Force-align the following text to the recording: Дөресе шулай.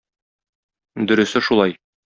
Дөресе 1.11 1.45
шулай. 1.51 1.81